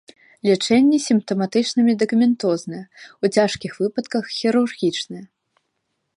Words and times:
Лячэнне 0.47 0.97
сімптаматычна-медыкаментознае, 1.07 2.81
у 3.25 3.33
цяжкіх 3.37 3.71
выпадках 3.83 4.23
хірургічнае. 4.39 5.25